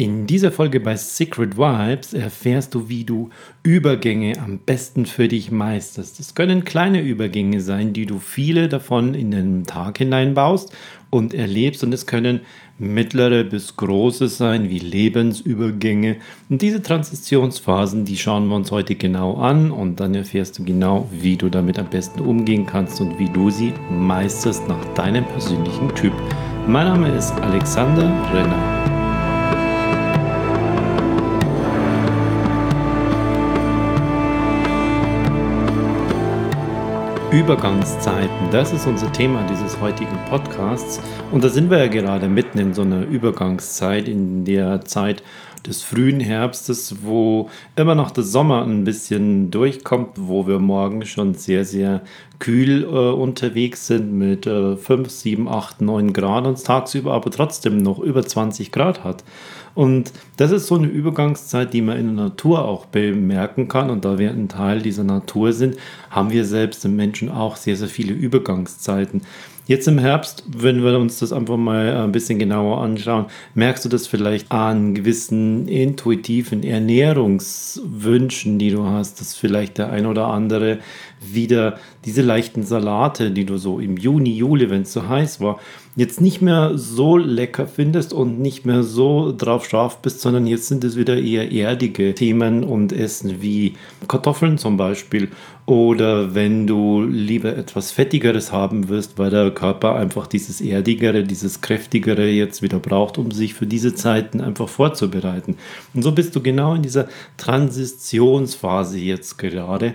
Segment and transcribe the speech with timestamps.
[0.00, 3.28] In dieser Folge bei Secret Vibes erfährst du, wie du
[3.62, 6.18] Übergänge am besten für dich meisterst.
[6.18, 10.72] Es können kleine Übergänge sein, die du viele davon in den Tag hineinbaust
[11.10, 12.40] und erlebst und es können
[12.78, 16.16] mittlere bis große sein, wie Lebensübergänge.
[16.48, 21.10] Und diese Transitionsphasen, die schauen wir uns heute genau an und dann erfährst du genau,
[21.12, 25.94] wie du damit am besten umgehen kannst und wie du sie meisterst nach deinem persönlichen
[25.94, 26.14] Typ.
[26.66, 28.79] Mein Name ist Alexander Renner.
[37.32, 41.00] Übergangszeiten, das ist unser Thema dieses heutigen Podcasts.
[41.30, 45.22] Und da sind wir ja gerade mitten in so einer Übergangszeit, in der Zeit
[45.66, 51.34] des frühen Herbstes, wo immer noch der Sommer ein bisschen durchkommt, wo wir morgen schon
[51.34, 52.02] sehr, sehr
[52.38, 57.78] kühl äh, unterwegs sind mit äh, 5, 7, 8, 9 Grad und tagsüber aber trotzdem
[57.78, 59.24] noch über 20 Grad hat.
[59.74, 63.90] Und das ist so eine Übergangszeit, die man in der Natur auch bemerken kann.
[63.90, 65.76] Und da wir ein Teil dieser Natur sind,
[66.10, 69.22] haben wir selbst im Menschen auch sehr, sehr viele Übergangszeiten.
[69.66, 73.88] Jetzt im Herbst, wenn wir uns das einfach mal ein bisschen genauer anschauen, merkst du
[73.88, 80.78] das vielleicht an gewissen intuitiven Ernährungswünschen, die du hast, dass vielleicht der ein oder andere
[81.20, 85.60] wieder diese leichten Salate, die du so im Juni, Juli, wenn es so heiß war,
[85.96, 90.68] jetzt nicht mehr so lecker findest und nicht mehr so drauf scharf bist, sondern jetzt
[90.68, 93.74] sind es wieder eher erdige Themen und Essen wie
[94.08, 95.28] Kartoffeln zum Beispiel.
[95.66, 101.60] Oder wenn du lieber etwas Fettigeres haben wirst, weil der Körper einfach dieses Erdigere, dieses
[101.60, 105.56] Kräftigere jetzt wieder braucht, um sich für diese Zeiten einfach vorzubereiten.
[105.92, 109.94] Und so bist du genau in dieser Transitionsphase jetzt gerade,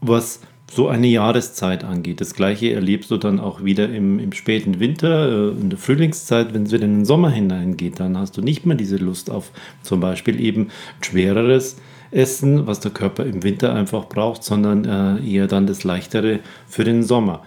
[0.00, 2.20] was so eine Jahreszeit angeht.
[2.20, 6.52] Das gleiche erlebst du dann auch wieder im, im späten Winter, äh, in der Frühlingszeit,
[6.54, 8.00] wenn es wieder in den Sommer hineingeht.
[8.00, 9.50] Dann hast du nicht mehr diese Lust auf
[9.82, 10.68] zum Beispiel eben
[11.00, 11.76] schwereres
[12.10, 16.84] Essen, was der Körper im Winter einfach braucht, sondern äh, eher dann das leichtere für
[16.84, 17.42] den Sommer.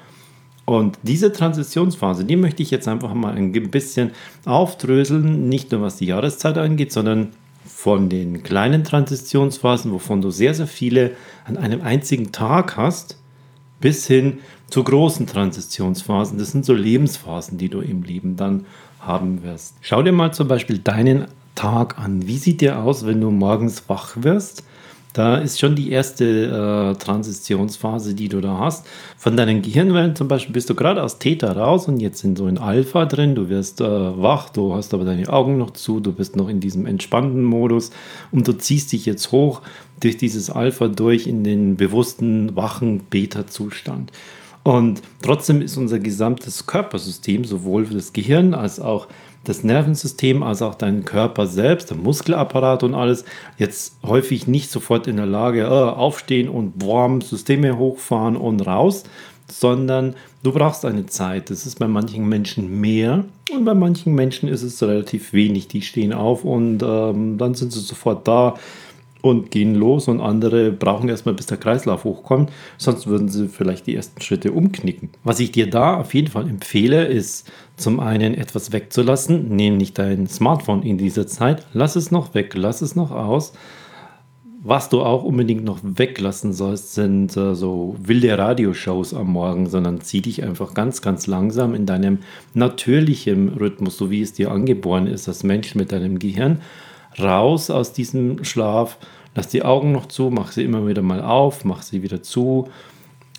[0.66, 4.12] Und diese Transitionsphase, die möchte ich jetzt einfach mal ein bisschen
[4.46, 7.30] aufdröseln, nicht nur was die Jahreszeit angeht, sondern
[7.66, 11.12] von den kleinen Transitionsphasen, wovon du sehr, sehr viele
[11.46, 13.18] an einem einzigen Tag hast,
[13.82, 16.38] bis hin zu großen Transitionsphasen.
[16.38, 18.66] Das sind so Lebensphasen, die du im Leben dann
[19.00, 19.76] haben wirst.
[19.82, 21.26] Schau dir mal zum Beispiel deinen
[21.56, 22.28] Tag an.
[22.28, 24.64] Wie sieht der aus, wenn du morgens wach wirst?
[25.14, 28.88] Da ist schon die erste äh, Transitionsphase, die du da hast.
[29.18, 32.48] Von deinen Gehirnwellen zum Beispiel bist du gerade aus Theta raus und jetzt sind so
[32.48, 33.36] in Alpha drin.
[33.36, 36.62] Du wirst äh, wach, du hast aber deine Augen noch zu, du bist noch in
[36.62, 37.92] diesem entspannten Modus
[38.32, 39.62] und du ziehst dich jetzt hoch
[40.00, 44.12] durch dieses Alpha durch in den bewussten, wachen Beta-Zustand.
[44.64, 49.08] Und trotzdem ist unser gesamtes Körpersystem, sowohl für das Gehirn als auch
[49.44, 53.26] das Nervensystem als auch dein Körper selbst, der Muskelapparat und alles,
[53.58, 59.04] jetzt häufig nicht sofort in der Lage, äh, aufstehen und boom, Systeme hochfahren und raus,
[59.48, 61.50] sondern du brauchst eine Zeit.
[61.50, 65.68] Das ist bei manchen Menschen mehr und bei manchen Menschen ist es relativ wenig.
[65.68, 68.56] Die stehen auf und ähm, dann sind sie sofort da
[69.22, 73.88] und gehen los und andere brauchen erstmal, bis der Kreislauf hochkommt, sonst würden sie vielleicht
[73.88, 75.10] die ersten Schritte umknicken.
[75.24, 80.28] Was ich dir da auf jeden Fall empfehle, ist zum einen etwas wegzulassen, nämlich dein
[80.28, 83.54] Smartphone in dieser Zeit, lass es noch weg, lass es noch aus.
[84.64, 90.02] Was du auch unbedingt noch weglassen sollst, sind äh, so wilde Radioshows am Morgen, sondern
[90.02, 92.20] zieh dich einfach ganz, ganz langsam in deinem
[92.54, 96.60] natürlichen Rhythmus, so wie es dir angeboren ist, als Mensch mit deinem Gehirn,
[97.20, 98.98] raus aus diesem Schlaf,
[99.36, 102.70] lass die Augen noch zu, mach sie immer wieder mal auf, mach sie wieder zu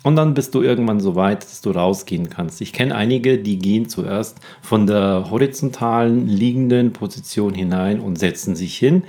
[0.03, 2.59] und dann bist du irgendwann so weit, dass du rausgehen kannst.
[2.59, 8.77] Ich kenne einige, die gehen zuerst von der horizontalen liegenden Position hinein und setzen sich
[8.77, 9.03] hin.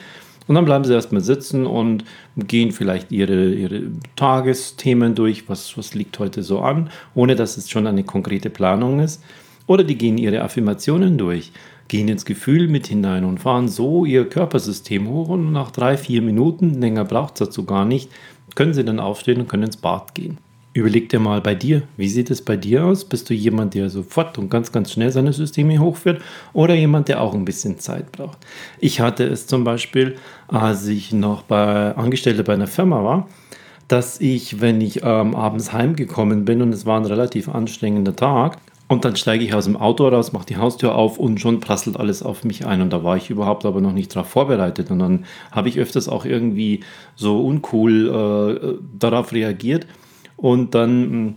[0.46, 2.04] Und dann bleiben sie erstmal sitzen und
[2.36, 3.82] gehen vielleicht ihre, ihre
[4.14, 9.00] Tagesthemen durch, was, was liegt heute so an, ohne dass es schon eine konkrete Planung
[9.00, 9.22] ist.
[9.66, 11.50] Oder die gehen ihre Affirmationen durch
[11.88, 16.22] gehen ins Gefühl mit hinein und fahren so ihr Körpersystem hoch und nach drei, vier
[16.22, 18.10] Minuten, länger braucht es dazu gar nicht,
[18.54, 20.38] können sie dann aufstehen und können ins Bad gehen.
[20.72, 23.04] Überleg dir mal bei dir, wie sieht es bei dir aus?
[23.04, 26.20] Bist du jemand, der sofort und ganz, ganz schnell seine Systeme hochführt
[26.52, 28.38] oder jemand, der auch ein bisschen Zeit braucht?
[28.80, 30.16] Ich hatte es zum Beispiel,
[30.48, 33.28] als ich noch bei Angestellte bei einer Firma war,
[33.86, 38.58] dass ich, wenn ich ähm, abends heimgekommen bin und es war ein relativ anstrengender Tag,
[38.86, 41.96] und dann steige ich aus dem Auto raus, mache die Haustür auf und schon prasselt
[41.96, 42.82] alles auf mich ein.
[42.82, 44.90] Und da war ich überhaupt aber noch nicht darauf vorbereitet.
[44.90, 46.80] Und dann habe ich öfters auch irgendwie
[47.16, 49.86] so uncool äh, darauf reagiert.
[50.36, 51.34] Und dann hm,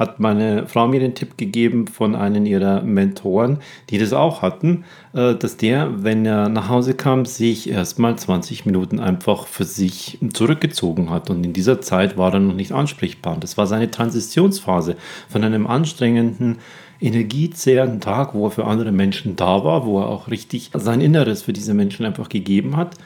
[0.00, 3.58] hat meine Frau mir den Tipp gegeben von einem ihrer Mentoren,
[3.88, 8.66] die das auch hatten, äh, dass der, wenn er nach Hause kam, sich erstmal 20
[8.66, 11.30] Minuten einfach für sich zurückgezogen hat.
[11.30, 13.38] Und in dieser Zeit war er noch nicht ansprechbar.
[13.40, 14.96] Das war seine Transitionsphase
[15.28, 16.58] von einem anstrengenden,
[17.00, 21.42] energiezehrenden Tag, wo er für andere Menschen da war, wo er auch richtig sein Inneres
[21.42, 22.96] für diese Menschen einfach gegeben hat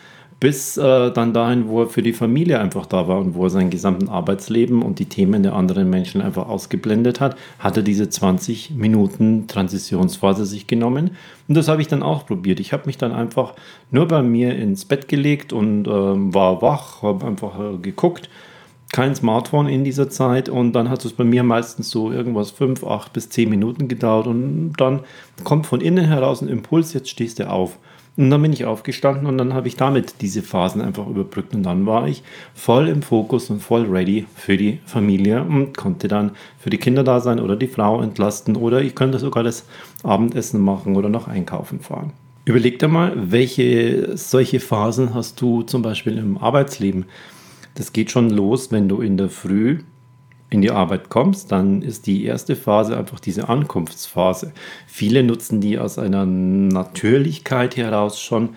[0.44, 3.50] bis äh, dann dahin, wo er für die Familie einfach da war und wo er
[3.50, 8.10] sein gesamten Arbeitsleben und die Themen der anderen Menschen einfach ausgeblendet hat, hat er diese
[8.10, 11.12] 20 Minuten Transitionsphase sich genommen.
[11.48, 12.60] Und das habe ich dann auch probiert.
[12.60, 13.54] Ich habe mich dann einfach
[13.90, 18.28] nur bei mir ins Bett gelegt und äh, war wach, habe einfach äh, geguckt.
[18.94, 22.84] Kein Smartphone in dieser Zeit und dann hat es bei mir meistens so irgendwas 5,
[22.84, 25.00] 8 bis 10 Minuten gedauert und dann
[25.42, 27.76] kommt von innen heraus ein Impuls, jetzt stehst du auf.
[28.16, 31.64] Und dann bin ich aufgestanden und dann habe ich damit diese Phasen einfach überbrückt und
[31.64, 32.22] dann war ich
[32.54, 36.30] voll im Fokus und voll ready für die Familie und konnte dann
[36.60, 39.66] für die Kinder da sein oder die Frau entlasten oder ich könnte sogar das
[40.04, 42.12] Abendessen machen oder noch einkaufen fahren.
[42.44, 47.06] Überleg dir mal, welche solche Phasen hast du zum Beispiel im Arbeitsleben?
[47.74, 49.78] Das geht schon los, wenn du in der Früh
[50.54, 54.52] in die Arbeit kommst, dann ist die erste Phase einfach diese Ankunftsphase.
[54.86, 58.50] Viele nutzen die aus einer Natürlichkeit heraus schon.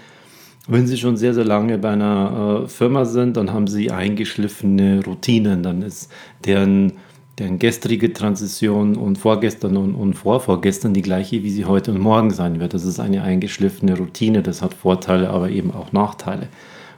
[0.68, 5.04] Wenn sie schon sehr, sehr lange bei einer äh, Firma sind, dann haben sie eingeschliffene
[5.06, 5.64] Routinen.
[5.64, 6.12] Dann ist
[6.46, 6.94] deren,
[7.40, 12.32] deren gestrige Transition und vorgestern und, und vorvorgestern die gleiche, wie sie heute und morgen
[12.32, 12.74] sein wird.
[12.74, 14.44] Das ist eine eingeschliffene Routine.
[14.44, 16.50] Das hat Vorteile, aber eben auch Nachteile.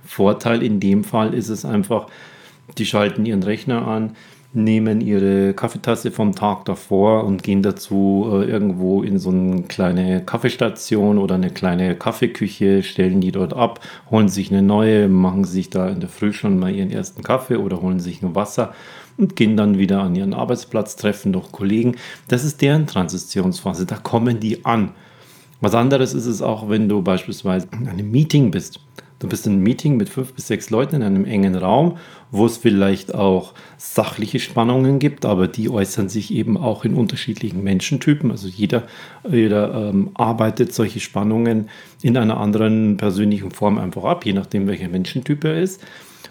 [0.09, 2.07] Vorteil in dem Fall ist es einfach,
[2.79, 4.15] die schalten ihren Rechner an,
[4.53, 10.25] nehmen ihre Kaffeetasse vom Tag davor und gehen dazu äh, irgendwo in so eine kleine
[10.25, 15.69] Kaffeestation oder eine kleine Kaffeeküche, stellen die dort ab, holen sich eine neue, machen sich
[15.69, 18.73] da in der Früh schon mal ihren ersten Kaffee oder holen sich ein Wasser
[19.15, 21.97] und gehen dann wieder an ihren Arbeitsplatz, treffen doch Kollegen.
[22.27, 24.93] Das ist deren Transitionsphase, da kommen die an.
[25.61, 28.79] Was anderes ist es auch, wenn du beispielsweise in einem Meeting bist.
[29.19, 31.97] Du bist in einem Meeting mit fünf bis sechs Leuten in einem engen Raum,
[32.31, 37.61] wo es vielleicht auch sachliche Spannungen gibt, aber die äußern sich eben auch in unterschiedlichen
[37.61, 38.31] Menschentypen.
[38.31, 38.83] Also jeder,
[39.29, 41.69] jeder ähm, arbeitet solche Spannungen
[42.01, 45.83] in einer anderen persönlichen Form einfach ab, je nachdem, welcher Menschentyp er ist.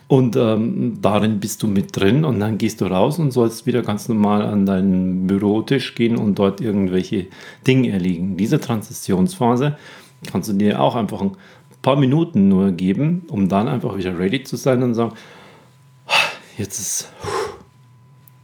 [0.06, 3.82] Und ähm, darin bist du mit drin und dann gehst du raus und sollst wieder
[3.82, 7.26] ganz normal an deinen Bürotisch gehen und dort irgendwelche
[7.67, 8.38] Dinge erlegen.
[8.38, 9.76] Diese Transitionsphase
[10.32, 11.32] kannst du dir auch einfach ein
[11.82, 15.14] paar Minuten nur geben, um dann einfach wieder ready zu sein und sagen,
[16.56, 17.12] jetzt ist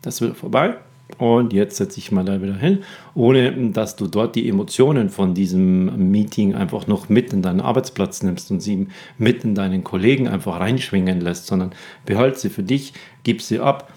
[0.02, 0.76] das wieder vorbei
[1.18, 2.82] und jetzt setze ich mal da wieder hin,
[3.14, 8.22] ohne dass du dort die Emotionen von diesem Meeting einfach noch mit in deinen Arbeitsplatz
[8.22, 8.88] nimmst und sie
[9.18, 11.72] mit in deinen Kollegen einfach reinschwingen lässt, sondern
[12.06, 13.92] behalte sie für dich, gib sie ab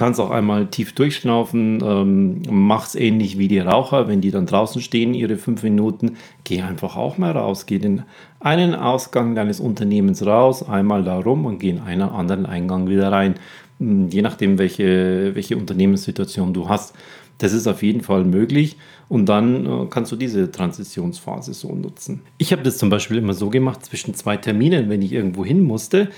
[0.00, 4.80] kannst auch einmal tief durchschnaufen, ähm, mach's ähnlich wie die Raucher, wenn die dann draußen
[4.80, 8.04] stehen, ihre fünf Minuten, geh einfach auch mal raus, geh in
[8.40, 13.12] einen Ausgang deines Unternehmens raus, einmal da rum und geh in einen anderen Eingang wieder
[13.12, 13.34] rein,
[13.78, 16.94] hm, je nachdem, welche, welche Unternehmenssituation du hast.
[17.36, 18.78] Das ist auf jeden Fall möglich
[19.10, 22.22] und dann äh, kannst du diese Transitionsphase so nutzen.
[22.38, 25.62] Ich habe das zum Beispiel immer so gemacht zwischen zwei Terminen, wenn ich irgendwo hin
[25.62, 26.08] musste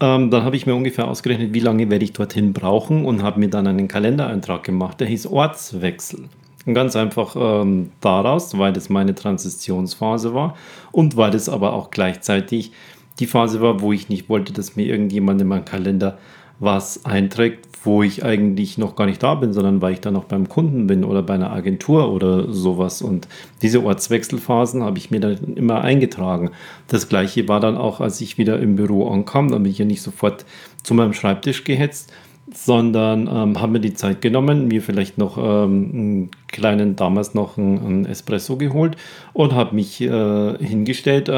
[0.00, 3.40] ähm, dann habe ich mir ungefähr ausgerechnet, wie lange werde ich dorthin brauchen und habe
[3.40, 6.28] mir dann einen Kalendereintrag gemacht, der hieß Ortswechsel.
[6.66, 10.54] Und ganz einfach ähm, daraus, weil das meine Transitionsphase war
[10.92, 12.72] und weil das aber auch gleichzeitig
[13.18, 16.18] die Phase war, wo ich nicht wollte, dass mir irgendjemand in meinen Kalender
[16.60, 20.24] was einträgt, wo ich eigentlich noch gar nicht da bin, sondern weil ich da noch
[20.24, 23.02] beim Kunden bin oder bei einer Agentur oder sowas.
[23.02, 23.28] Und
[23.62, 26.50] diese Ortswechselphasen habe ich mir dann immer eingetragen.
[26.88, 29.84] Das gleiche war dann auch, als ich wieder im Büro ankam, dann bin ich ja
[29.84, 30.44] nicht sofort
[30.82, 32.12] zu meinem Schreibtisch gehetzt,
[32.54, 37.58] sondern ähm, habe mir die Zeit genommen, mir vielleicht noch ähm, einen kleinen, damals noch
[37.58, 38.96] einen, einen Espresso geholt
[39.32, 41.32] und habe mich äh, hingestellt, äh,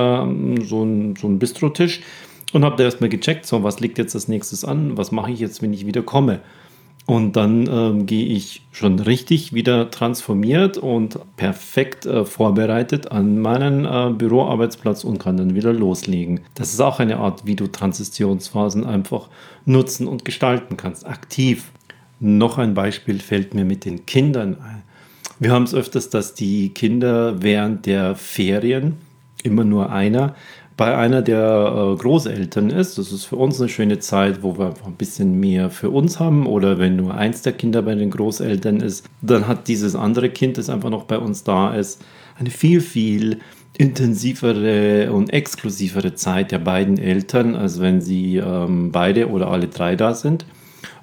[0.63, 2.01] so ein, so Bistrotisch
[2.52, 5.40] und habe da erstmal gecheckt, so was liegt jetzt als nächstes an, was mache ich
[5.40, 6.40] jetzt, wenn ich wieder komme.
[7.07, 13.85] Und dann ähm, gehe ich schon richtig wieder transformiert und perfekt äh, vorbereitet an meinen
[13.85, 16.40] äh, Büroarbeitsplatz und kann dann wieder loslegen.
[16.54, 19.28] Das ist auch eine Art, wie du Transitionsphasen einfach
[19.64, 21.73] nutzen und gestalten kannst, aktiv.
[22.21, 24.83] Noch ein Beispiel fällt mir mit den Kindern ein.
[25.40, 28.99] Wir haben es öfters, dass die Kinder während der Ferien,
[29.42, 30.35] immer nur einer,
[30.81, 32.97] bei einer der äh, Großeltern ist.
[32.97, 36.19] Das ist für uns eine schöne Zeit, wo wir einfach ein bisschen mehr für uns
[36.19, 36.47] haben.
[36.47, 40.57] Oder wenn nur eins der Kinder bei den Großeltern ist, dann hat dieses andere Kind,
[40.57, 42.03] das einfach noch bei uns da ist,
[42.39, 43.41] eine viel, viel
[43.77, 49.97] intensivere und exklusivere Zeit der beiden Eltern, als wenn sie ähm, beide oder alle drei
[49.97, 50.47] da sind.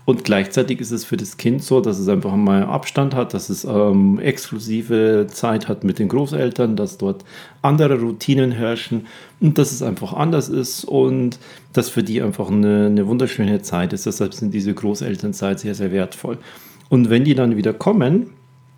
[0.08, 3.50] Und gleichzeitig ist es für das Kind so, dass es einfach mal Abstand hat, dass
[3.50, 7.26] es ähm, exklusive Zeit hat mit den Großeltern, dass dort
[7.62, 9.08] andere Routinen herrschen
[9.42, 11.40] und dass es einfach anders ist und
[11.74, 14.06] dass für die einfach eine, eine wunderschöne Zeit ist.
[14.06, 16.38] Deshalb sind diese Großelternzeit sehr, sehr wertvoll.
[16.88, 18.30] Und wenn die dann wieder kommen,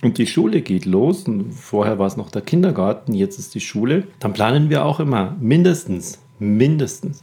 [0.02, 3.60] und die Schule geht los, und vorher war es noch der Kindergarten, jetzt ist die
[3.60, 7.22] Schule, dann planen wir auch immer mindestens, mindestens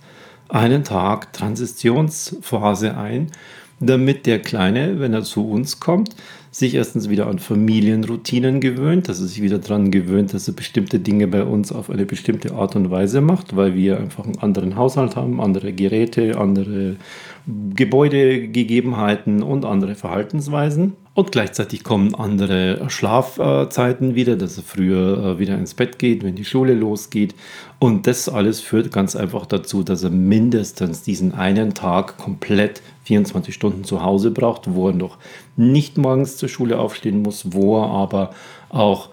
[0.49, 3.33] einen Tag Transitionsphase ein,
[3.81, 6.17] damit der Kleine, wenn er zu uns kommt,
[6.51, 10.99] sich erstens wieder an Familienroutinen gewöhnt, dass er sich wieder daran gewöhnt, dass er bestimmte
[10.99, 14.77] Dinge bei uns auf eine bestimmte Art und Weise macht, weil wir einfach einen anderen
[14.77, 16.97] Haushalt haben, andere Geräte, andere
[17.47, 20.95] Gebäudegegebenheiten und andere Verhaltensweisen.
[21.17, 26.35] Und gleichzeitig kommen andere Schlafzeiten wieder, dass er früher äh, wieder ins Bett geht, wenn
[26.35, 27.35] die Schule losgeht.
[27.79, 33.55] Und das alles führt ganz einfach dazu, dass er mindestens diesen einen Tag komplett 24
[33.55, 35.17] Stunden zu Hause braucht, wo er noch
[35.57, 38.35] nicht morgens zur Schule aufstehen muss, wo er aber
[38.69, 39.09] auch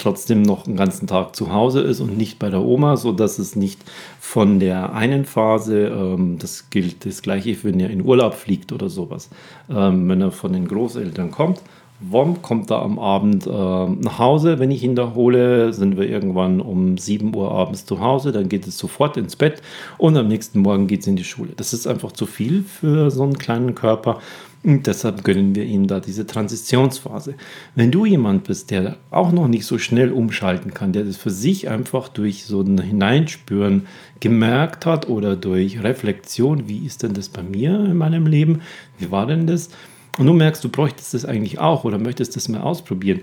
[0.00, 3.56] trotzdem noch einen ganzen Tag zu Hause ist und nicht bei der Oma, sodass es
[3.56, 3.80] nicht
[4.18, 8.88] von der einen Phase, ähm, das gilt das gleiche, wenn er in Urlaub fliegt oder
[8.88, 9.30] sowas,
[9.68, 11.60] ähm, wenn er von den Großeltern kommt,
[12.02, 14.58] Wom kommt da am Abend äh, nach Hause.
[14.58, 18.32] Wenn ich ihn da hole, sind wir irgendwann um 7 Uhr abends zu Hause.
[18.32, 19.60] Dann geht es sofort ins Bett
[19.98, 21.52] und am nächsten Morgen geht es in die Schule.
[21.56, 24.20] Das ist einfach zu viel für so einen kleinen Körper.
[24.62, 27.34] Und deshalb gönnen wir ihm da diese Transitionsphase.
[27.74, 31.30] Wenn du jemand bist, der auch noch nicht so schnell umschalten kann, der das für
[31.30, 33.86] sich einfach durch so ein Hineinspüren
[34.20, 38.60] gemerkt hat oder durch Reflexion, wie ist denn das bei mir in meinem Leben?
[38.98, 39.70] Wie war denn das?
[40.18, 43.20] und du merkst, du bräuchtest das eigentlich auch oder möchtest das mal ausprobieren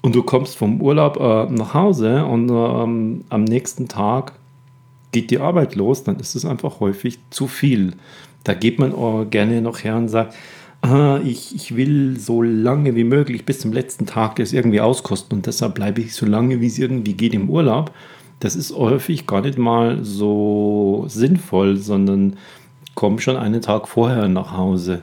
[0.00, 4.32] und du kommst vom Urlaub äh, nach Hause und ähm, am nächsten Tag
[5.12, 7.92] geht die Arbeit los, dann ist es einfach häufig zu viel.
[8.44, 10.34] Da geht man äh, gerne noch her und sagt,
[10.84, 15.46] ich, ich will so lange wie möglich bis zum letzten Tag das irgendwie auskosten und
[15.46, 17.92] deshalb bleibe ich so lange, wie es irgendwie geht im Urlaub.
[18.40, 22.36] Das ist häufig gar nicht mal so sinnvoll, sondern
[22.94, 25.02] komm schon einen Tag vorher nach Hause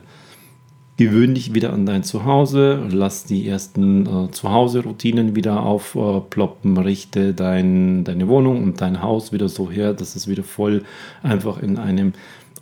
[0.99, 7.33] gewöhn dich wieder an dein Zuhause, lass die ersten äh, Zuhause-Routinen wieder aufploppen, äh, richte
[7.33, 10.83] dein, deine Wohnung und dein Haus wieder so her, dass es wieder voll
[11.23, 12.11] einfach in einem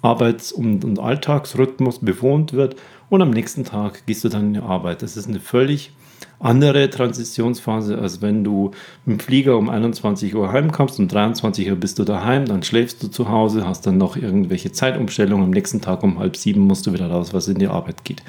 [0.03, 2.75] Arbeits- und, und Alltagsrhythmus bewohnt wird
[3.09, 5.01] und am nächsten Tag gehst du dann in die Arbeit.
[5.01, 5.91] Das ist eine völlig
[6.39, 8.71] andere Transitionsphase, als wenn du
[9.05, 13.01] mit dem Flieger um 21 Uhr heimkommst, um 23 Uhr bist du daheim, dann schläfst
[13.01, 16.85] du zu Hause, hast dann noch irgendwelche Zeitumstellungen, am nächsten Tag um halb sieben musst
[16.85, 18.21] du wieder raus, was in die Arbeit geht.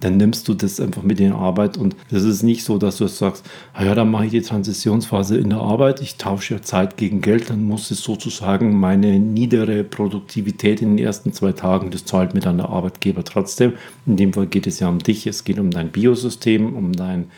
[0.00, 2.98] Dann nimmst du das einfach mit in die Arbeit und das ist nicht so, dass
[2.98, 6.62] du sagst, ah ja, dann mache ich die Transitionsphase in der Arbeit, ich tausche ja
[6.62, 11.90] Zeit gegen Geld, dann muss es sozusagen meine niedere Produktivität in den ersten zwei Tagen,
[11.90, 13.72] das zahlt mir dann der Arbeitgeber trotzdem.
[14.04, 17.30] In dem Fall geht es ja um dich, es geht um dein Biosystem, um dein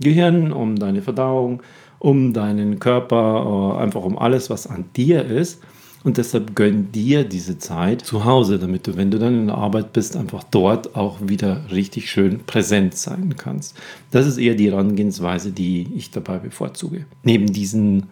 [0.00, 1.62] Gehirn, um deine Verdauung,
[1.98, 5.62] um deinen Körper, äh, einfach um alles, was an dir ist.
[6.04, 9.56] Und deshalb gönn dir diese Zeit zu Hause, damit du, wenn du dann in der
[9.56, 13.74] Arbeit bist, einfach dort auch wieder richtig schön präsent sein kannst.
[14.10, 17.06] Das ist eher die Herangehensweise, die ich dabei bevorzuge.
[17.22, 18.04] Neben diesen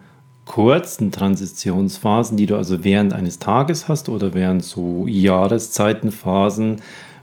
[0.45, 6.77] kurzen Transitionsphasen, die du also während eines Tages hast oder während so Jahreszeitenphasen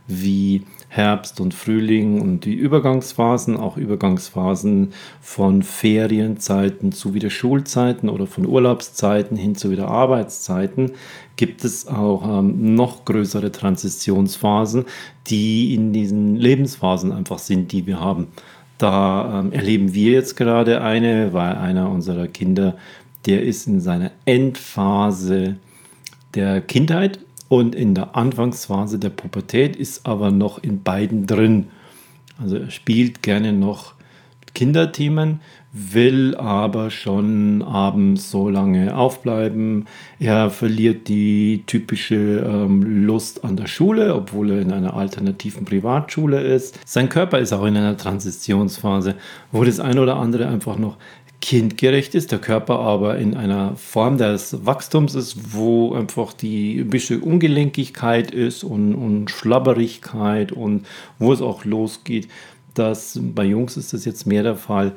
[0.07, 8.27] wie Herbst und Frühling und die Übergangsphasen, auch Übergangsphasen von Ferienzeiten zu wieder Schulzeiten oder
[8.27, 10.91] von Urlaubszeiten hin zu wieder Arbeitszeiten,
[11.37, 14.85] gibt es auch ähm, noch größere Transitionsphasen,
[15.29, 18.27] die in diesen Lebensphasen einfach sind, die wir haben.
[18.77, 22.77] Da ähm, erleben wir jetzt gerade eine, weil einer unserer Kinder,
[23.27, 25.55] der ist in seiner Endphase
[26.35, 27.21] der Kindheit
[27.51, 31.67] und in der Anfangsphase der Pubertät ist aber noch in beiden drin.
[32.41, 33.95] Also er spielt gerne noch
[34.55, 35.41] Kinderthemen,
[35.73, 39.87] will aber schon abends so lange aufbleiben.
[40.19, 46.41] Er verliert die typische ähm, Lust an der Schule, obwohl er in einer alternativen Privatschule
[46.41, 46.79] ist.
[46.87, 49.17] Sein Körper ist auch in einer Transitionsphase,
[49.51, 50.97] wo das eine oder andere einfach noch
[51.41, 57.23] kindgerecht ist, der Körper aber in einer Form des Wachstums ist, wo einfach die bisschen
[57.23, 60.87] Ungelenkigkeit ist und, und Schlabberigkeit und
[61.19, 62.29] wo es auch losgeht.
[62.75, 64.93] Das, bei Jungs ist das jetzt mehr der Fall.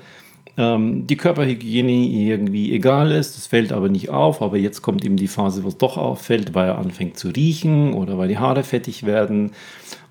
[0.57, 5.17] Ähm, die Körperhygiene irgendwie egal ist, das fällt aber nicht auf, aber jetzt kommt eben
[5.17, 8.63] die Phase, wo es doch auffällt, weil er anfängt zu riechen oder weil die Haare
[8.63, 9.51] fettig werden.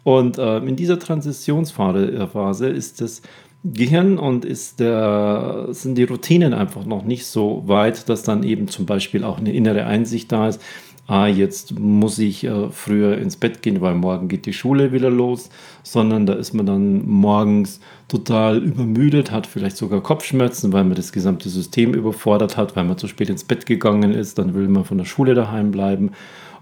[0.02, 3.22] Und äh, in dieser Transitionsphase ist es
[3.64, 8.66] Gehirn und ist der, sind die Routinen einfach noch nicht so weit, dass dann eben
[8.68, 10.60] zum Beispiel auch eine innere Einsicht da ist.
[11.06, 15.10] ah, jetzt muss ich äh, früher ins Bett gehen, weil morgen geht die Schule wieder
[15.10, 15.50] los,
[15.82, 21.12] sondern da ist man dann morgens total übermüdet, hat vielleicht sogar Kopfschmerzen, weil man das
[21.12, 24.84] gesamte System überfordert hat, weil man zu spät ins Bett gegangen ist, dann will man
[24.84, 26.12] von der Schule daheim bleiben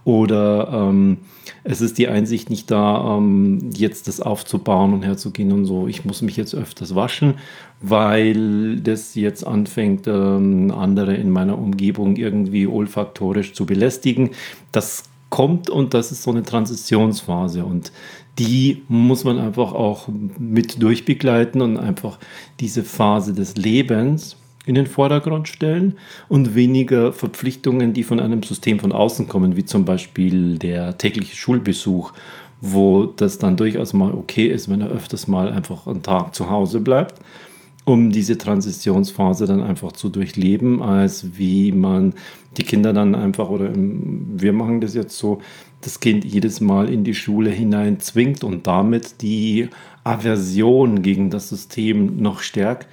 [0.04, 1.18] oder ähm,
[1.64, 5.88] es ist die Einsicht nicht da, ähm, jetzt das aufzubauen und herzugehen und so.
[5.88, 7.34] Ich muss mich jetzt öfters waschen,
[7.80, 14.30] weil das jetzt anfängt, ähm, andere in meiner Umgebung irgendwie olfaktorisch zu belästigen.
[14.72, 17.92] Das kommt und das ist so eine Transitionsphase und
[18.38, 22.18] die muss man einfach auch mit durchbegleiten und einfach
[22.58, 24.36] diese Phase des Lebens
[24.66, 25.96] in den Vordergrund stellen
[26.28, 31.36] und weniger Verpflichtungen, die von einem System von außen kommen, wie zum Beispiel der tägliche
[31.36, 32.12] Schulbesuch,
[32.60, 36.50] wo das dann durchaus mal okay ist, wenn er öfters mal einfach einen Tag zu
[36.50, 37.14] Hause bleibt,
[37.86, 42.14] um diese Transitionsphase dann einfach zu durchleben, als wie man
[42.58, 45.40] die Kinder dann einfach, oder wir machen das jetzt so,
[45.80, 49.70] das Kind jedes Mal in die Schule hinein zwingt und damit die
[50.04, 52.86] Aversion gegen das System noch stärkt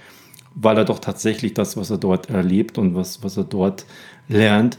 [0.59, 3.85] weil er doch tatsächlich das, was er dort erlebt und was, was er dort
[4.27, 4.77] lernt,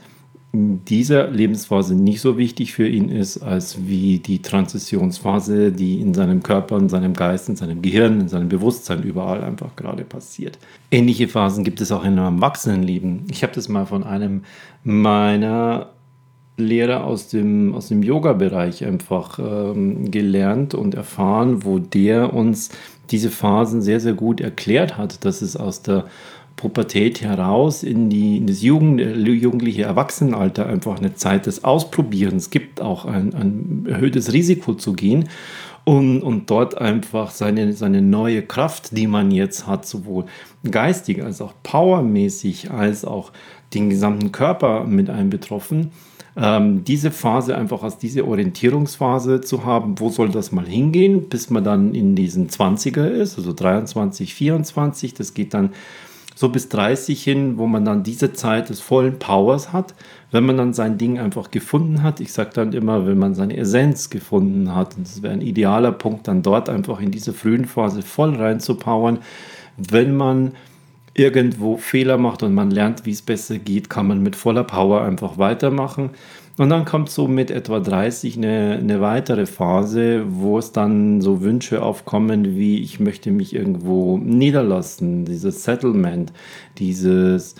[0.53, 6.15] in dieser Lebensphase nicht so wichtig für ihn ist, als wie die Transitionsphase, die in
[6.15, 10.59] seinem Körper, in seinem Geist, in seinem Gehirn, in seinem Bewusstsein überall einfach gerade passiert.
[10.91, 13.25] Ähnliche Phasen gibt es auch in einem Erwachsenenleben.
[13.31, 14.43] Ich habe das mal von einem
[14.85, 15.91] meiner
[16.59, 22.71] Lehrer aus dem, aus dem Yoga-Bereich einfach ähm, gelernt und erfahren, wo der uns
[23.11, 26.05] diese Phasen sehr, sehr gut erklärt hat, dass es aus der
[26.57, 32.81] Pubertät heraus in, die, in das Jugend, jugendliche Erwachsenenalter einfach eine Zeit des Ausprobierens gibt,
[32.81, 35.29] auch ein, ein erhöhtes Risiko zu gehen
[35.85, 40.25] und, und dort einfach seine, seine neue Kraft, die man jetzt hat, sowohl
[40.69, 43.33] geistig als auch powermäßig, als auch
[43.73, 45.93] den gesamten Körper mit einbetroffen,
[46.41, 51.51] ähm, diese Phase einfach als diese Orientierungsphase zu haben, wo soll das mal hingehen, bis
[51.51, 55.71] man dann in diesen 20er ist, also 23, 24, das geht dann
[56.37, 59.97] so bis 30 hin, wo man dann diese Zeit des vollen Powers hat,
[60.31, 62.21] wenn man dann sein Ding einfach gefunden hat.
[62.21, 65.91] Ich sage dann immer, wenn man seine Essenz gefunden hat, und das wäre ein idealer
[65.91, 69.19] Punkt, dann dort einfach in diese frühen Phase voll reinzupowern.
[69.77, 70.53] Wenn man
[71.19, 75.03] irgendwo Fehler macht und man lernt, wie es besser geht, kann man mit voller Power
[75.03, 76.11] einfach weitermachen.
[76.59, 81.41] Und dann kommt so mit etwa 30 eine, eine weitere Phase, wo es dann so
[81.41, 86.33] Wünsche aufkommen, wie ich möchte mich irgendwo niederlassen, dieses Settlement,
[86.79, 87.55] dieses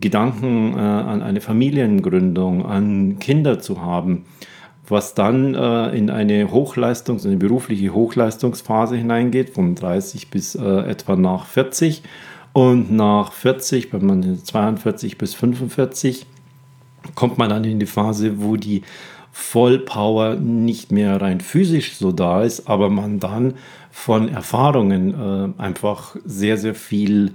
[0.00, 4.24] Gedanken äh, an eine Familiengründung, an Kinder zu haben,
[4.88, 11.14] was dann äh, in eine Hochleistungs-, eine berufliche Hochleistungsphase hineingeht, von 30 bis äh, etwa
[11.14, 12.02] nach 40
[12.56, 16.24] und nach 40, wenn man 42 bis 45,
[17.14, 18.80] kommt man dann in die Phase, wo die
[19.30, 23.56] Vollpower nicht mehr rein physisch so da ist, aber man dann
[23.90, 27.34] von Erfahrungen äh, einfach sehr, sehr viel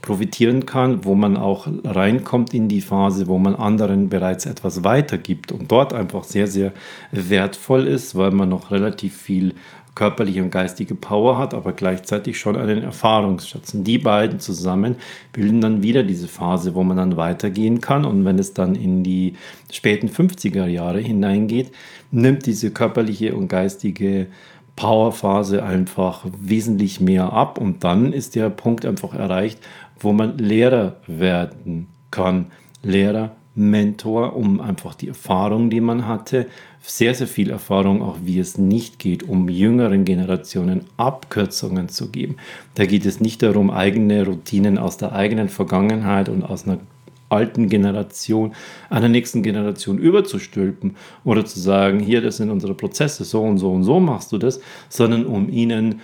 [0.00, 5.50] profitieren kann, wo man auch reinkommt in die Phase, wo man anderen bereits etwas weitergibt
[5.50, 6.72] und dort einfach sehr, sehr
[7.10, 9.54] wertvoll ist, weil man noch relativ viel
[9.94, 13.74] körperliche und geistige Power hat, aber gleichzeitig schon einen Erfahrungsschatz.
[13.74, 14.96] Und die beiden zusammen
[15.32, 18.04] bilden dann wieder diese Phase, wo man dann weitergehen kann.
[18.04, 19.34] Und wenn es dann in die
[19.70, 21.72] späten 50er Jahre hineingeht,
[22.10, 24.28] nimmt diese körperliche und geistige
[24.76, 27.58] Powerphase einfach wesentlich mehr ab.
[27.58, 29.58] Und dann ist der Punkt einfach erreicht,
[30.00, 32.46] wo man Lehrer werden kann.
[32.82, 36.46] Lehrer Mentor, um einfach die Erfahrung, die man hatte,
[36.80, 42.36] sehr, sehr viel Erfahrung, auch wie es nicht geht, um jüngeren Generationen Abkürzungen zu geben.
[42.74, 46.78] Da geht es nicht darum, eigene Routinen aus der eigenen Vergangenheit und aus einer
[47.28, 48.52] alten Generation
[48.90, 53.72] einer nächsten Generation überzustülpen oder zu sagen, hier, das sind unsere Prozesse, so und so
[53.72, 56.00] und so machst du das, sondern um ihnen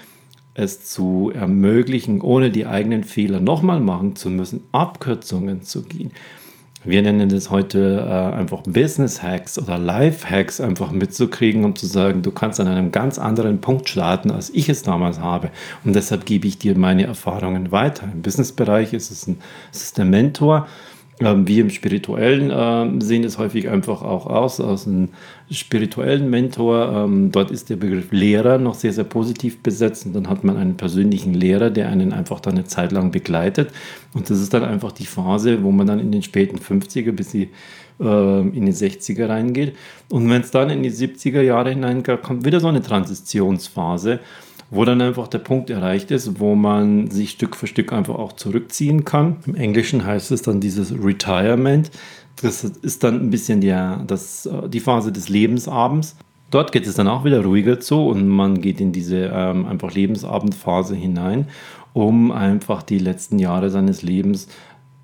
[0.54, 6.12] es zu ermöglichen, ohne die eigenen Fehler nochmal machen zu müssen, Abkürzungen zu gehen
[6.84, 11.86] wir nennen das heute äh, einfach Business Hacks oder Life Hacks einfach mitzukriegen, um zu
[11.86, 15.50] sagen, du kannst an einem ganz anderen Punkt starten, als ich es damals habe.
[15.84, 18.08] Und deshalb gebe ich dir meine Erfahrungen weiter.
[18.12, 19.40] Im Businessbereich ist es, ein,
[19.72, 20.68] ist der Mentor
[21.20, 25.09] ähm, wir im Spirituellen äh, sehen es häufig einfach auch aus, aus einem
[25.50, 26.92] spirituellen Mentor.
[26.92, 30.57] Ähm, dort ist der Begriff Lehrer noch sehr, sehr positiv besetzt und dann hat man
[30.57, 33.70] einen persönlichen Lehrer, der einen einfach dann eine Zeit lang begleitet.
[34.14, 37.31] Und das ist dann einfach die Phase, wo man dann in den späten 50er bis
[37.31, 37.50] die,
[38.00, 39.74] äh, in die 60er reingeht.
[40.11, 44.20] Und wenn es dann in die 70er Jahre hineingeht, kommt wieder so eine Transitionsphase
[44.70, 48.35] wo dann einfach der Punkt erreicht ist, wo man sich Stück für Stück einfach auch
[48.35, 49.37] zurückziehen kann.
[49.46, 51.90] Im Englischen heißt es dann dieses Retirement,
[52.40, 56.16] Das ist dann ein bisschen der, das, äh, die Phase des Lebensabends.
[56.50, 59.92] Dort geht es dann auch wieder ruhiger zu und man geht in diese ähm, einfach
[59.92, 61.48] Lebensabendphase hinein,
[61.92, 64.48] um einfach die letzten Jahre seines Lebens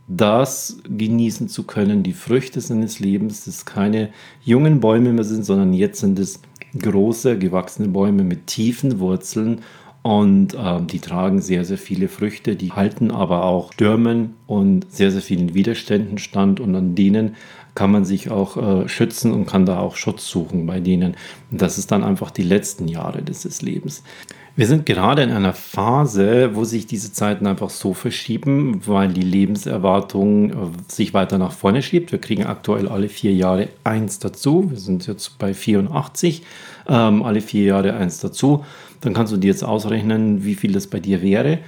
[0.07, 4.11] das genießen zu können, die Früchte seines Lebens, dass keine
[4.43, 6.41] jungen Bäume mehr sind, sondern jetzt sind es
[6.79, 9.63] große, gewachsene Bäume mit tiefen Wurzeln
[10.05, 15.11] und äh, die tragen sehr, sehr viele Früchte, die halten aber auch Stürmen und sehr,
[15.11, 17.37] sehr vielen Widerständen stand und an denen
[17.75, 21.17] kann man sich auch äh, schützen und kann da auch Schutz suchen bei denen.
[21.51, 24.03] Und das ist dann einfach die letzten Jahre des Lebens.
[24.57, 29.23] Wir sind gerade in einer Phase, wo sich diese Zeiten einfach so verschieben, weil die
[29.23, 30.55] Lebenserwartung äh,
[30.87, 32.13] sich weiter nach vorne schiebt.
[32.13, 34.71] Wir kriegen aktuell alle vier Jahre eins dazu.
[34.71, 36.43] Wir sind jetzt bei 84,
[36.89, 38.65] ähm, alle vier Jahre eins dazu.
[39.01, 41.59] Dann kannst du dir jetzt ausrechnen, wie viel das bei dir wäre.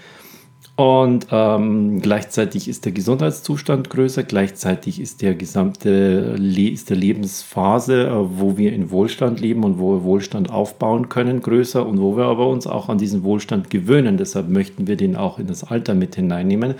[0.76, 8.08] Und ähm, gleichzeitig ist der Gesundheitszustand größer, gleichzeitig ist der gesamte Le ist der Lebensphase,
[8.08, 12.18] äh, wo wir in Wohlstand leben und wo wir Wohlstand aufbauen können, größer und wo
[12.18, 14.18] wir aber uns auch an diesen Wohlstand gewöhnen.
[14.18, 16.74] Deshalb möchten wir den auch in das Alter mit hineinnehmen.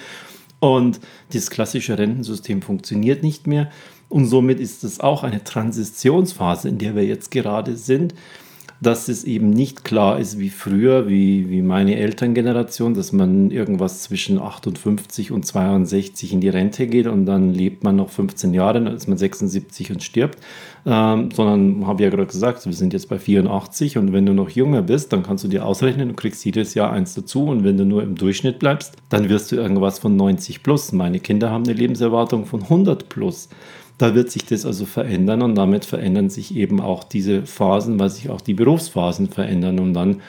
[0.61, 1.01] Und
[1.33, 3.71] das klassische Rentensystem funktioniert nicht mehr.
[4.11, 8.15] Und somit ist es auch eine Transitionsphase, in der wir jetzt gerade sind
[8.81, 14.03] dass es eben nicht klar ist wie früher, wie, wie meine Elterngeneration, dass man irgendwas
[14.03, 18.83] zwischen 58 und 62 in die Rente geht und dann lebt man noch 15 Jahre,
[18.83, 20.39] dann ist man 76 und stirbt,
[20.85, 24.51] ähm, sondern habe ja gerade gesagt, wir sind jetzt bei 84 und wenn du noch
[24.51, 27.79] jünger bist, dann kannst du dir ausrechnen, du kriegst jedes Jahr eins dazu und wenn
[27.79, 30.93] du nur im Durchschnitt bleibst, dann wirst du irgendwas von 90 plus.
[30.93, 33.49] Meine Kinder haben eine Lebenserwartung von 100 plus.
[33.99, 38.11] Da wird sich das also verändern und damit verändern sich eben auch diese Phasen, weil
[38.11, 39.79] sich auch die Berufsphasen verändern.
[39.79, 40.21] Und dann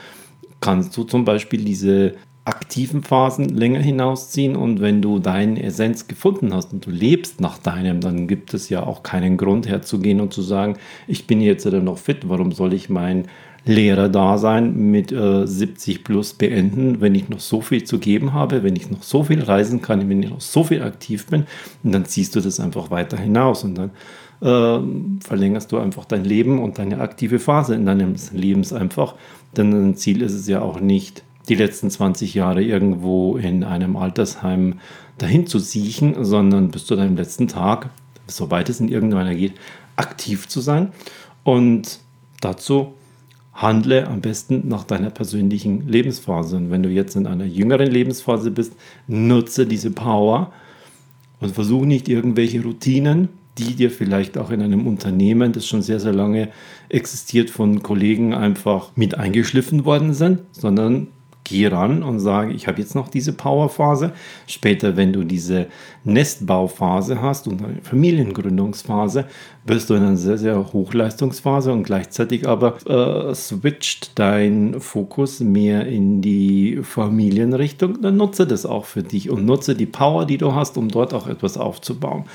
[0.61, 2.15] kannst du zum Beispiel diese
[2.47, 7.57] aktiven Phasen länger hinausziehen und wenn du deine Essenz gefunden hast und du lebst nach
[7.57, 10.77] deinem, dann gibt es ja auch keinen Grund herzugehen und zu sagen,
[11.07, 13.25] ich bin jetzt noch fit, warum soll ich mein
[13.67, 18.75] Lehrerdasein mit äh, 70 plus beenden, wenn ich noch so viel zu geben habe, wenn
[18.75, 21.45] ich noch so viel reisen kann, wenn ich noch so viel aktiv bin.
[21.83, 23.91] Und dann ziehst du das einfach weiter hinaus und dann
[24.41, 29.15] äh, verlängerst du einfach dein Leben und deine aktive Phase in deinem Lebens einfach.
[29.55, 33.95] Denn ein Ziel ist es ja auch nicht, die letzten 20 Jahre irgendwo in einem
[33.95, 34.79] Altersheim
[35.17, 37.89] dahin zu siechen, sondern bis zu deinem letzten Tag,
[38.27, 39.53] soweit es in irgendeiner geht,
[39.95, 40.91] aktiv zu sein.
[41.43, 41.99] Und
[42.41, 42.93] dazu
[43.57, 46.55] handle am besten nach deiner persönlichen Lebensphase.
[46.55, 48.73] Und wenn du jetzt in einer jüngeren Lebensphase bist,
[49.07, 50.53] nutze diese Power
[51.39, 55.99] und versuche nicht irgendwelche Routinen, die dir vielleicht auch in einem Unternehmen, das schon sehr,
[55.99, 56.49] sehr lange
[56.89, 61.07] existiert, von Kollegen einfach mit eingeschliffen worden sind, sondern
[61.47, 64.11] geh ran und sage, ich habe jetzt noch diese Powerphase.
[64.45, 65.67] Später, wenn du diese
[66.03, 69.25] Nestbauphase hast und eine Familiengründungsphase,
[69.65, 75.85] bist du in einer sehr, sehr Hochleistungsphase und gleichzeitig aber äh, switcht dein Fokus mehr
[75.87, 78.01] in die Familienrichtung.
[78.01, 81.13] Dann nutze das auch für dich und nutze die Power, die du hast, um dort
[81.13, 82.25] auch etwas aufzubauen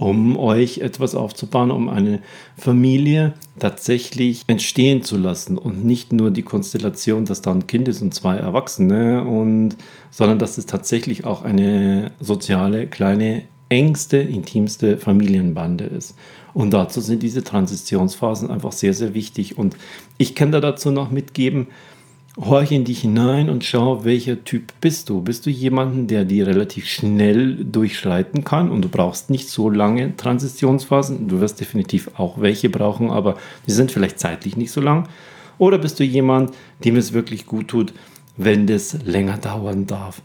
[0.00, 2.20] um euch etwas aufzubauen, um eine
[2.56, 8.00] Familie tatsächlich entstehen zu lassen und nicht nur die Konstellation, dass da ein Kind ist
[8.00, 9.76] und zwei Erwachsene und
[10.10, 16.16] sondern dass es tatsächlich auch eine soziale kleine engste, intimste Familienbande ist.
[16.54, 19.58] Und dazu sind diese Transitionsphasen einfach sehr, sehr wichtig.
[19.58, 19.76] Und
[20.16, 21.68] ich kann da dazu noch mitgeben,
[22.36, 25.20] horch in dich hinein und schau, welcher Typ bist du.
[25.20, 30.16] Bist du jemanden, der die relativ schnell durchschreiten kann und du brauchst nicht so lange
[30.16, 31.28] Transitionsphasen.
[31.28, 35.08] Du wirst definitiv auch welche brauchen, aber die sind vielleicht zeitlich nicht so lang.
[35.58, 36.52] Oder bist du jemand,
[36.84, 37.92] dem es wirklich gut tut,
[38.36, 40.22] wenn das länger dauern darf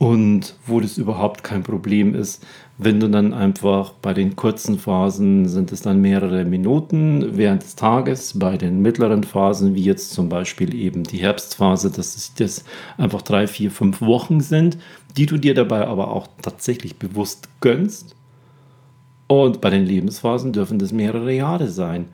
[0.00, 2.42] und wo das überhaupt kein Problem ist,
[2.78, 7.76] wenn du dann einfach bei den kurzen Phasen sind es dann mehrere Minuten während des
[7.76, 12.64] Tages, bei den mittleren Phasen, wie jetzt zum Beispiel eben die Herbstphase, dass es das
[12.96, 14.78] einfach drei, vier, fünf Wochen sind,
[15.18, 18.16] die du dir dabei aber auch tatsächlich bewusst gönnst.
[19.26, 22.06] Und bei den Lebensphasen dürfen das mehrere Jahre sein.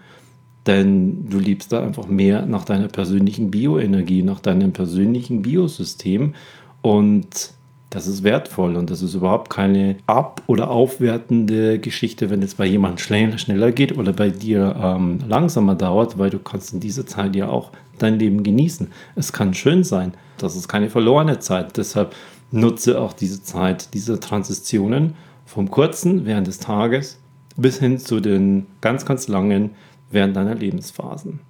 [0.66, 6.34] Denn du liebst da einfach mehr nach deiner persönlichen Bioenergie, nach deinem persönlichen Biosystem.
[6.82, 7.54] Und
[7.96, 12.66] das ist wertvoll und das ist überhaupt keine ab- oder aufwertende Geschichte, wenn es bei
[12.66, 17.06] jemandem schneller, schneller geht oder bei dir ähm, langsamer dauert, weil du kannst in dieser
[17.06, 18.88] Zeit ja auch dein Leben genießen.
[19.14, 20.12] Es kann schön sein.
[20.36, 21.78] Das ist keine verlorene Zeit.
[21.78, 22.14] Deshalb
[22.50, 25.14] nutze auch diese Zeit, diese Transitionen
[25.46, 27.18] vom kurzen während des Tages
[27.56, 29.70] bis hin zu den ganz, ganz langen
[30.10, 31.40] während deiner Lebensphasen.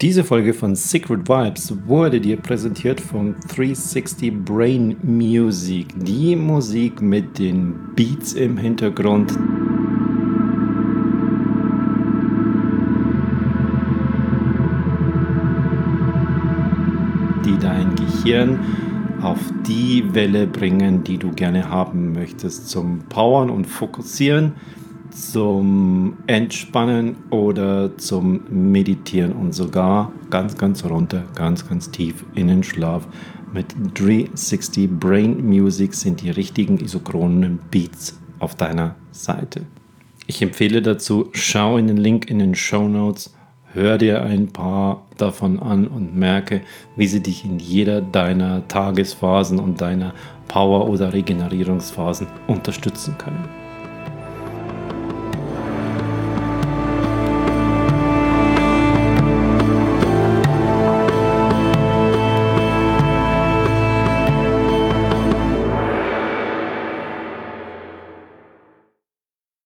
[0.00, 7.38] Diese Folge von Secret Vibes wurde dir präsentiert von 360 Brain Music, die Musik mit
[7.38, 9.36] den Beats im Hintergrund.
[17.44, 18.58] die dein Gehirn
[19.22, 24.54] auf die Welle bringen, die du gerne haben möchtest, zum Powern und Fokussieren
[25.10, 32.62] zum Entspannen oder zum Meditieren und sogar ganz, ganz runter, ganz, ganz tief in den
[32.62, 33.06] Schlaf.
[33.52, 39.62] Mit 360 Brain Music sind die richtigen isochronen Beats auf deiner Seite.
[40.26, 43.34] Ich empfehle dazu, schau in den Link in den Show Notes
[43.72, 46.62] Hör dir ein paar davon an und merke,
[46.96, 50.12] wie sie dich in jeder deiner Tagesphasen und deiner
[50.48, 53.69] Power- oder Regenerierungsphasen unterstützen können.